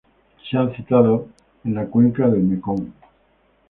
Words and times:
Se 0.49 0.57
ha 0.57 0.67
citado 0.75 1.27
en 1.63 1.75
la 1.75 1.85
cuenca 1.85 2.27
del 2.27 2.41
Mekong. 2.41 2.91